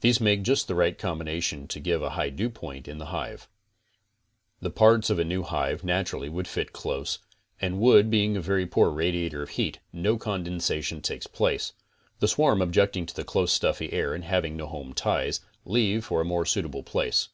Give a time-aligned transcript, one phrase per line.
[0.00, 3.48] These make just the right combination to give a high dewpoint in the hive.
[4.60, 7.18] The parts of a new hive naturally would fit close,
[7.60, 11.72] and wood being a very poor radiator of heat, no condensation takes place.
[12.20, 16.20] The swarm objecting to the close stuffy air, and having no home ties, leave for
[16.20, 17.30] a more suitable place.